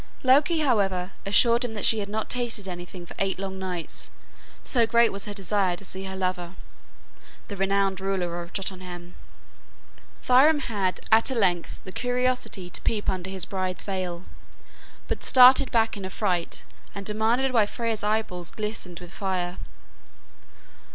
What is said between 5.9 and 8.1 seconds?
her lover, the renowned